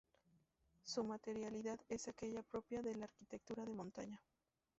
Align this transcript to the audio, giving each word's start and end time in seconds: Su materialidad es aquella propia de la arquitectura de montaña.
Su 0.81 1.03
materialidad 1.03 1.79
es 1.87 2.07
aquella 2.07 2.41
propia 2.41 2.81
de 2.81 2.95
la 2.95 3.03
arquitectura 3.05 3.65
de 3.65 3.75
montaña. 3.75 4.19